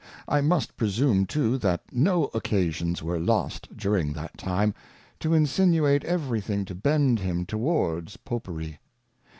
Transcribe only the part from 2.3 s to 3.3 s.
Occasions were